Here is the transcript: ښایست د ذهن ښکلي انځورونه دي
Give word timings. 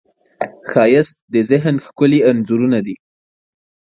ښایست 0.69 1.15
د 1.33 1.35
ذهن 1.49 1.75
ښکلي 1.85 2.19
انځورونه 2.29 2.79
دي 2.85 2.95